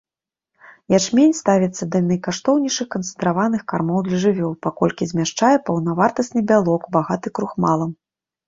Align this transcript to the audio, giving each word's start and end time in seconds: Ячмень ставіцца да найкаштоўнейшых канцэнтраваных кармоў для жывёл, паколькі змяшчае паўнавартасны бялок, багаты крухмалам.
Ячмень 0.97 1.35
ставіцца 1.39 1.83
да 1.95 1.99
найкаштоўнейшых 2.05 2.87
канцэнтраваных 2.95 3.61
кармоў 3.73 3.99
для 4.07 4.17
жывёл, 4.25 4.53
паколькі 4.67 5.03
змяшчае 5.13 5.53
паўнавартасны 5.69 6.39
бялок, 6.55 6.81
багаты 6.97 7.27
крухмалам. 7.39 7.91